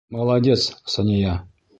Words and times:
Молодец, 0.09 0.81
Сания! 0.83 1.47